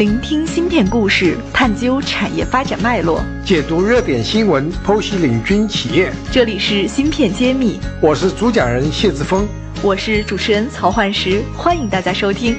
[0.00, 6.10] 聆听芯片故事，探究产业发展脉络，解读热点新闻，剖析领军企业。
[6.32, 9.46] 这里是芯片揭秘，我是主讲人谢志峰，
[9.82, 12.56] 我是主持人曹焕石，欢迎大家收听。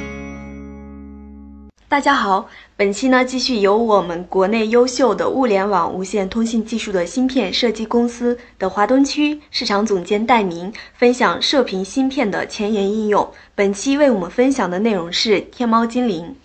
[1.90, 13.28] 大家好，本期呢继续由我们国内优秀的物联网无线通信技术的芯片设计公司的华东区市场总监戴明分享射频芯片的前沿应用。
[13.56, 16.36] 本期为我们分享的内容是天猫精灵。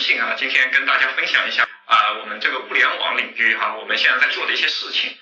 [0.00, 5.14] 荣幸啊，今天跟大家分享一下啊，我们这个物联网领域哈，我们现在在做的一些事情。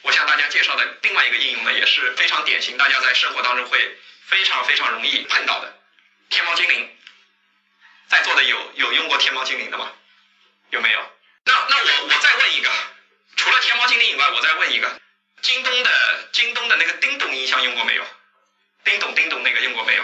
[0.00, 5.78] 我向大家介绍的另外一个应用呢，也是非常典型，大家在生活当中会非常非常容易碰到的。
[6.30, 6.96] 天猫精灵，
[8.08, 9.92] 在座的有有用过天猫精灵的吗？
[10.70, 11.00] 有没有？
[11.44, 12.70] 那那我我再问一个，
[13.36, 15.00] 除了天猫精灵以外，我再问一个，
[15.42, 18.06] 京东的京东的那个叮咚音箱用过没有？
[18.84, 20.02] 叮咚叮咚那个用过没有？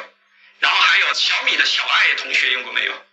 [0.59, 3.07] 然后还有小米的小爱同学用过没有？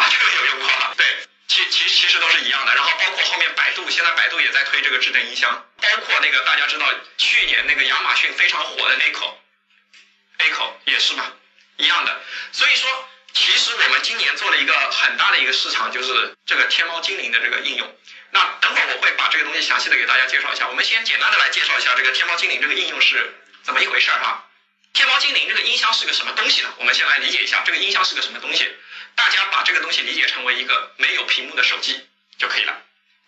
[0.00, 1.04] 啊，这个有用过哈，对，
[1.46, 2.74] 其其其实都是一样的。
[2.74, 6.86] 然后包括后面百度，现在百度也在推这个智能音箱，包括那个大家知道
[7.18, 11.30] 去年那个亚马逊非常火的 Echo，Echo 也是嘛，
[11.76, 12.20] 一样的。
[12.52, 17.96] 所以说，其实我们今年做了一个很大的一个市场，就是这个天猫精灵的这个应用。
[18.30, 20.66] 那等会儿我会把这个东西详细的给大家介绍一下。
[20.68, 24.46] 我们先简单的来介绍一下这个天猫精灵这个应用是怎么一回事儿哈。
[24.92, 26.72] 天猫精灵这个音箱是个什么东西呢？
[26.78, 28.72] 我们先来理解一下这个音箱是个什么东西。
[29.20, 32.74] 大家把这个东西理解成为一个没有屏幕的手机就可以了，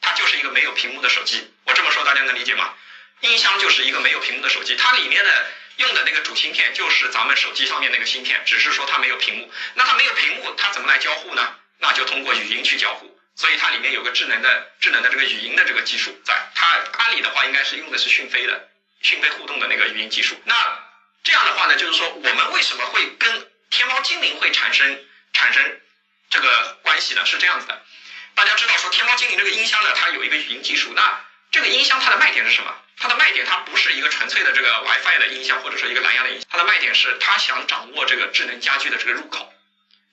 [0.01, 1.53] 它就是一个没有屏幕的手机。
[1.65, 2.73] 我这么说大家能理解吗？
[3.21, 9.53] 音箱就是一个没有屏幕的手机，它里面的用的那个主芯片就是咱们手机上面那个芯片，只是说它没有屏幕。
[9.75, 11.57] 那它没有屏幕，它怎么来交互呢？
[11.79, 13.21] 那就通过语音去交互。
[13.37, 16.35] 所以它里面有个智能的智能的这个语音的这个技术在。
[16.55, 18.71] 它阿里的话应该是用的是讯飞的
[19.03, 20.41] 讯飞互动的那个语音技术。
[20.47, 20.55] 那
[21.23, 25.05] 这样的话呢，就是说我们为什么会跟天猫精灵会产生？
[25.33, 25.81] 产生
[26.31, 27.83] 这个关系呢是这样子的，
[28.35, 30.93] 大家知道说天猫精灵这个音箱呢，它有一个语音技术。
[30.95, 32.75] 那这个音箱它的卖点是什么？
[32.99, 39.53] 它的卖点它不是一个纯粹的这个 WiFi 的音箱，或者说一个蓝牙的音箱，它的卖点是它想掌握这个智能家居的这个入口，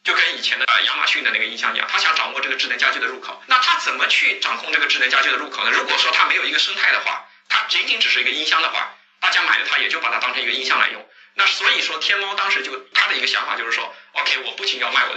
[0.04, 3.42] 就跟以前的亚马逊的那个音箱一样，它想掌握这个智能家居的入口。
[3.48, 5.72] 那它怎么去掌控这个智能家居的入口呢？
[5.72, 11.08] 如果说它没有一个生态的话，它仅仅只是一个音箱的话，大家买了它也就把它当成一个音箱来用。
[11.36, 14.39] 那所以说，天猫当时就他的一个想法就是说，OK，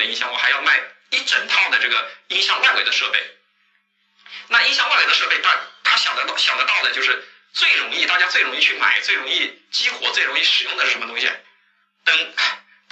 [0.04, 0.80] 音箱，我还要卖
[1.10, 3.22] 一整套的这个音箱外围的设备。
[4.48, 11.30] 那音箱外围的设备，他他想得到想得到的就是最容易大家最容易去买、最容易激活、最容易使用的是什么东西？
[12.04, 12.34] 灯。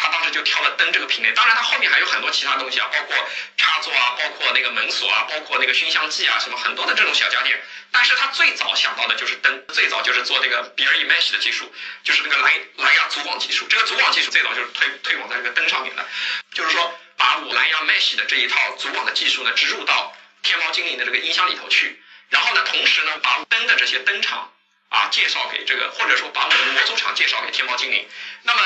[0.02, 3.14] 他当时就挑了灯这个品类，当然他后面还有很多其他东西啊，包括
[3.58, 7.60] 插座啊，包括那个门锁啊，包括那个熏香剂啊，什么很多的这种小家电。
[7.92, 11.70] 但是他最早想到的就是灯，最早就是做这个 BLE Mesh 的技术，
[12.02, 13.66] 就是那个蓝蓝牙组网技术。
[13.68, 16.06] 这个组网技术最早就是推推广在这个灯上面的，
[16.54, 22.00] 就是说把我蓝牙 Mesh 的这一套组网的技术呢植入到天猫精灵的这个音箱里头去，
[22.30, 24.50] 然后呢，同时呢把灯的这些灯厂
[24.88, 28.08] 啊介绍给这个，或者说把我们的模组厂介绍给天猫精灵，
[28.44, 28.60] 那么。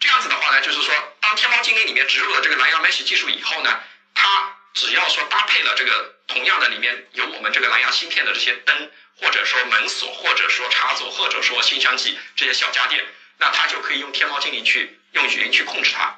[0.00, 3.80] 这样子的话呢，就是说，当天猫精灵里面植入了这个蓝牙 Mesh 技术以后呢，
[4.14, 13.04] 它只要说搭配了这个同样的里面有我们这个蓝牙芯片的这些灯，或者说门锁，或者说插座，或者说新相机这些小家电，
[13.38, 16.14] 那它就可以用天猫精灵去用语音去控制它。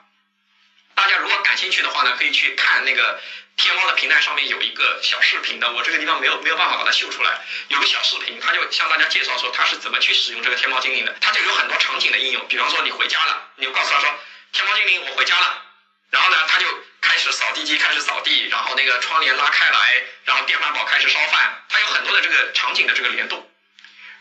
[1.01, 3.19] 大家如果感兴趣的话呢，可以去看那个。
[3.57, 7.39] 天猫的平台上面有一个小视频的，我这个地方没有没有办法把它秀出来。
[7.69, 11.15] 有个小视频，他就向大家介绍说他是怎么去使用这个天猫精灵的。
[11.21, 14.19] 他就有很多场景的应用，比方说你回家了，你就告诉他说
[14.53, 15.63] 天猫精灵我回家了，
[16.09, 16.67] 然后呢他就
[17.03, 23.47] 开始扫地机开始扫地，然后那个窗帘拉开来，然后电饭煲开始烧饭，它有很多的这个场景的这个联动。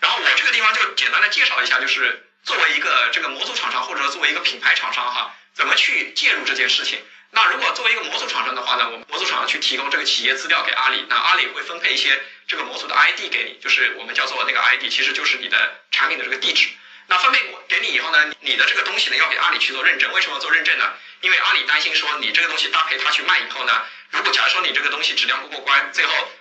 [0.01, 6.99] 然后我这个地方就简单的介绍一下，就是作为一个这个模组厂商或者作为一个品牌厂商哈，怎么去介入这件事情。
[7.31, 16.69] 那如果作为一个模组厂商的话呢，我们模组厂商去提供这个企业资料给阿里，那阿里会分配一些这个模组的 ID 给你，就是我们叫做那个 ID，其实就是你的产品的这个地址。
[17.05, 20.11] 那分配给你以后呢，你的这个东西呢要给阿里去做认证。
[20.11, 20.91] 为什么要做认证呢？
[21.21, 26.31] 因为阿里担心说你这个东西搭配他去卖以后呢，如果假如说你这个东西质量不过关，最后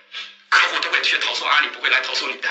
[0.49, 2.49] 客户都会去投诉阿里，不会来投诉你的，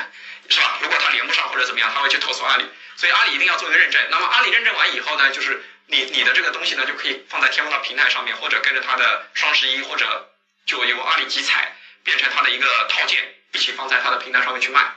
[0.48, 0.78] 是吧？
[0.80, 2.64] 如果他连不上或者怎么样，他会去投诉阿里。
[2.96, 4.00] 所以阿里一定要做一个认证。
[4.10, 5.60] 那么阿里认证完以后呢，就是。
[5.90, 10.30] 你你的这个东西呢，就可以放在天猫的平台上面，或者跟着它的双十一，或者
[10.66, 11.74] 就由阿里集采
[12.04, 14.92] 变成它的一个套件，一起放在它的平台上面去卖。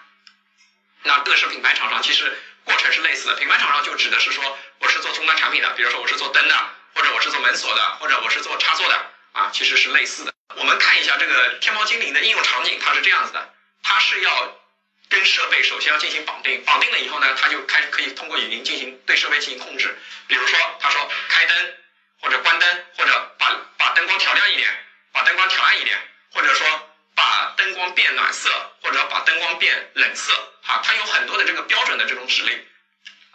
[1.03, 6.55] 那各式品牌厂商其实过程是类似的，品牌厂商就指的是说我是做终端产品的，比如说我是做灯的，
[6.93, 8.95] 或者我是做门锁的，或者我是做插座的
[9.31, 10.33] 啊，其实是类似的。
[10.57, 14.57] 我们看一下这个天猫精灵的应用场景，它是这样子的，它是要。
[15.11, 19.95] 跟设备首先要进行绑定，绑定了以后呢，它就开可以通过语音进行对设备进行控制。
[20.27, 21.73] 比如说，他说开灯
[22.21, 24.69] 或者关灯，或者把把灯光调亮一点，
[25.11, 25.35] 把灯。
[25.41, 25.97] 光调暗一点，
[26.33, 26.67] 或者说
[27.15, 28.47] 把灯光变暖色，
[28.83, 30.31] 或者把灯光变冷色，
[30.61, 32.63] 哈，它有很多的这个标准的这种指令。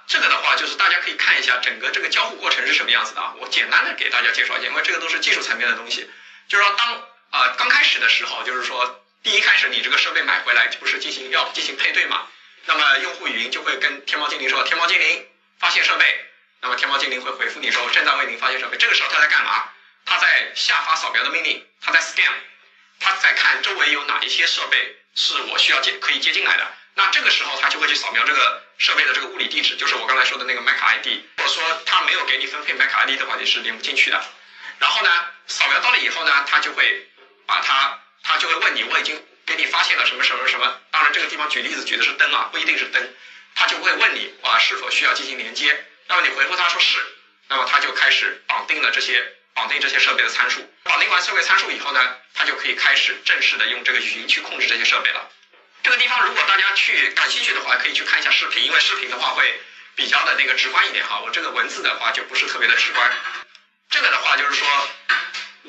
[0.07, 3.35] 这个的话，就是大家可以看一下整个这个交互过程是什么样子的啊。
[3.39, 6.09] 我简单的给大家介绍一下，因为这个都是技术层面的东西。
[6.47, 6.95] 就是说，当
[7.31, 12.29] 啊刚开始的时候，就是说第一开始你这个设备买回来不是进行要进行配对嘛？
[12.67, 15.27] 那么用户语音就会跟天猫精灵说：“天猫精灵
[15.59, 16.25] 发现设备。”
[16.63, 19.65] 那么天猫精灵会回复你说：“正在为您发现设备。”这个时候他在干嘛？
[20.05, 22.31] 他在下发扫描的命令，他在 scan，
[23.01, 26.65] 他在看周围有哪一些设备是我需要接可以接进来的。
[26.95, 31.07] 那这个时候他就会去扫描这个设备的这个物理地址，就是我刚才说的那个 MAC ID。
[31.39, 34.25] 或者说他没有给你分配 MAC ID 的话，你是连不进去的。
[34.79, 35.11] 然后呢，
[35.49, 37.09] 扫描到了以后呢，他就会
[37.45, 40.81] 把它，他就会问你，我已经给你发现了什么什么什么。
[40.91, 43.09] 当然这个地方举例子举的是灯啊，不一定是灯。
[43.55, 45.85] 他就会问你啊是否需要进行连接。
[46.09, 46.99] 那么你回复他说是，
[47.49, 50.69] 那么他就开始绑定了这些绑定这些设备的参数。
[50.83, 55.31] 绑定完设备参数以后呢，他就可以开始正式的用这个语音去控制这些设备了。
[55.85, 59.61] 这个地方如果大家去感兴趣的话，可以去看一下视频，因为视频的话会
[59.95, 61.21] 比较的那个直观一点哈。
[61.21, 63.11] 我这个文字的话就不是特别的直观。
[63.89, 64.69] 这个的话就是说，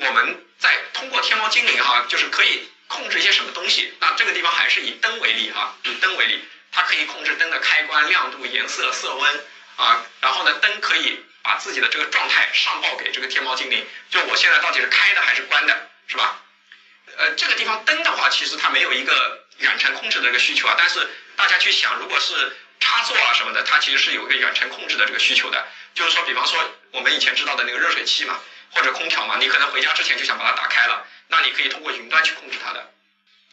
[0.00, 3.92] 我们在通过天猫精灵哈，就是可以控制一些什么东西。
[4.00, 9.44] 那这个地方还是以灯为例哈，以灯为例，它可以控制灯的开关、亮度、颜色、色温
[9.76, 10.04] 啊。
[10.20, 16.42] 然后呢，灯可以把自己的这个状态上报给这个天猫精灵，就我现在到底是开的还是关的，是吧？
[17.16, 19.44] 呃，这个地方灯的话，其实它没有一个。
[19.58, 21.04] 远程控制的一个需求啊，但是
[21.34, 22.56] 大家去想，如果是
[22.98, 25.64] 插座啊什么的，它其实是有一个远程控制的这个需求的。
[25.94, 28.40] 就是说，比方说我们以前知道的那个热水器嘛，
[28.70, 32.90] 或者空调嘛，你可能回家之前就想把它打开了，那你可以通过云端去控制它的。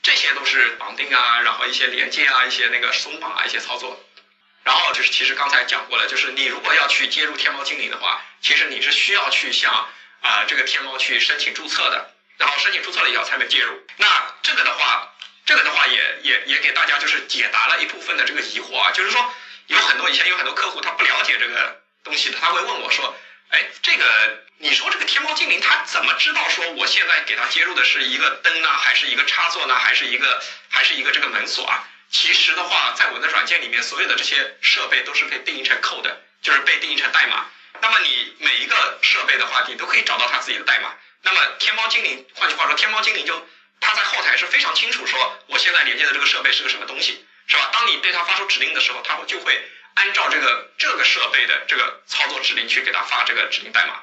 [0.02, 4.04] 这些都是绑定啊，然后一些连接啊，一些那个松绑啊，一些操作。
[4.64, 9.72] 然后就是其实刚才讲过了，就是你如果要去接入天猫精灵的话，其实你是需要去向
[10.22, 13.80] 啊这个天猫去申请注册的，然后申请注册了以后才能接入。
[13.98, 14.08] 那
[14.42, 15.12] 这个的话。
[15.46, 19.32] 这个的话也也也给大家就是解答了一部分的这个疑惑啊，就是说
[19.68, 23.16] 有很多以前有很多客户他不了解这个东西的，他会问我说，
[23.50, 31.88] 哎，这个你说这个天猫精灵它怎么知道说我现在给它接入的是一个灯呢，还是一个插座呢，还是一个还是一个这个门锁啊？
[32.10, 36.12] 其实的话，在我的软件里面，所有的这些设备都是被定义成 code，
[36.42, 37.46] 就是被定义成代码。
[37.82, 40.96] 那么你每一个设备的话，你都可以找到它自己的代码。
[41.22, 43.48] 那么天猫精灵，换句话说，天猫精灵就。
[43.80, 47.70] 它在后台是非常清楚说，我现在连接的这个设备是个什么东西，是吧？
[47.72, 49.62] 当你对它发出指令的时候，它会就会
[49.94, 54.02] 按照这个这个设备的这个操作指令去给它发这个指令代码。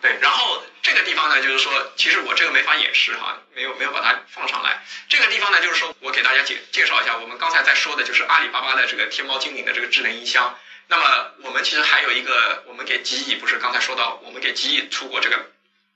[0.00, 4.84] 对，然后这个地方呢，就是说，其实我这个没法演示哈，没有没有把它放上来。
[5.08, 10.58] 这个地方呢，就是说我给大家介介绍一下，我们刚才在说的就是阿里巴巴的这个天猫精灵的这个智能音箱。
[10.88, 15.50] 那么我们其实还有一个，我们给极翼不是刚才说到，我们给极翼出过这个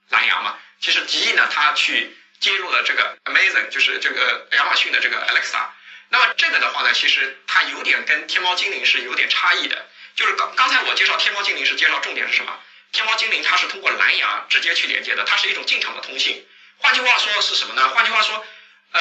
[0.09, 0.57] 蓝牙嘛？
[0.81, 5.67] 其实极翼呢，它去接入了这个 Amazon，就是这个亚马逊的这个 Alexa。
[6.11, 9.87] 那么这个的话呢，其实它有点跟天猫精灵是有点差异的。
[10.15, 12.59] 就是刚刚才我介绍天猫精灵是介绍重点是什么？
[12.93, 16.47] 天猫精灵它是通过蓝牙直接去连接的，它是一种进场的通信。
[16.79, 17.89] 换句话说是什么呢？
[17.91, 18.47] 换句话说，
[18.93, 19.01] 呃，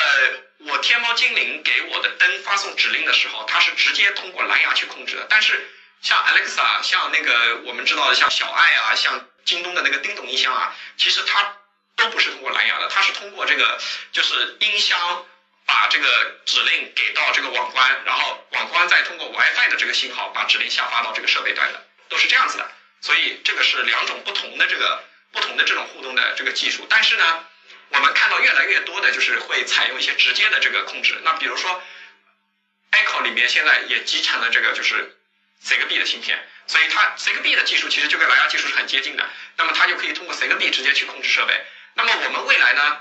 [0.66, 5.26] 我天猫精灵给我的灯发送指令的时候，它是直接通过蓝牙去控制的。
[5.30, 5.70] 但是
[6.02, 11.54] 像 Alexa，像那个我们知道的像小爱啊，像京东的那个叮咚音箱啊，其实它。
[11.98, 13.80] 都不是通过蓝牙的，它是通过这个
[14.14, 15.26] 就是音箱
[15.66, 22.72] 把这个指令给到这个网关，然后网关再通过 WiFi 的这个信号把指令下发到这个设备端的，都是这样子的。
[23.02, 26.86] 所以这个是两种不同的这个不同的这种互动的这个技术。
[26.88, 27.46] 但是呢，
[27.90, 31.20] 我们看到越来越多的就是会采用一些直接的这个控制。
[31.24, 31.82] 那比如说
[32.92, 35.18] ，Echo 里面现在也集成了这个就是
[35.66, 39.28] Zigbee 的芯片，所以它 Zigbee 的技术其实就跟蓝牙技术是很接近的。
[39.58, 41.66] 那么它就可以通过 Zigbee 直接去控制设备。
[41.98, 43.00] 那么我们未来呢？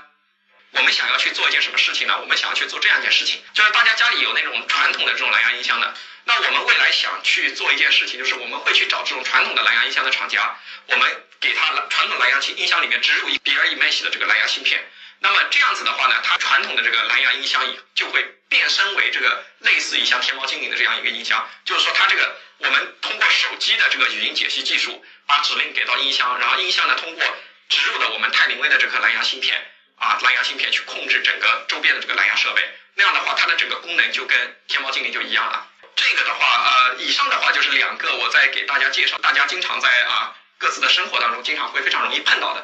[0.71, 2.19] 我们想要去做一件什么事情呢？
[2.19, 5.93] 我们想要去做这样一件事情，就是大家家里有那种传统的这种蓝牙音箱的，
[6.25, 14.83] 那我们未来想去做一件事情，就是我们会去找这种传统的蓝牙音箱的厂家，我们给他传统蓝牙音箱里面植入一 BLE Mesh 的这个蓝牙芯片。
[15.19, 27.23] 那么这样子的话呢，它传统的这个蓝牙音箱也就会变身为这个类似于像天猫精灵的这样一个音箱，就是说它这个我们通过手机的这个语音解析技术，把指令给到音箱，然后音箱呢通过。
[27.69, 29.57] 植入的我们泰林威的这颗蓝牙芯片
[29.95, 32.61] 啊，蓝牙芯片去控制整个周边的这个蓝牙设备，
[32.95, 35.67] 那样的话，它的整个功能就跟天猫精灵就一样了。
[35.95, 42.63] 这个的话，呃，以上的话就是两个我在给大家介绍，大家经常在啊各自的生活当中经常会非常容易碰到的。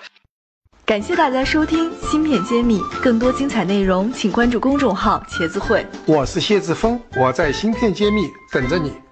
[0.86, 5.86] 感谢大家收听《芯片揭秘》，更多精彩内容请关注公众号“茄子会”。
[6.06, 9.03] 我是谢志峰，我在《芯片揭秘》等着你。